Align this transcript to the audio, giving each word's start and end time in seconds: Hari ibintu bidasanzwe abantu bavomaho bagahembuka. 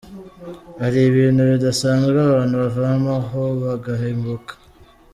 Hari 0.81 0.99
ibintu 1.09 1.41
bidasanzwe 1.51 2.17
abantu 2.27 2.55
bavomaho 2.63 3.41
bagahembuka. 3.63 4.53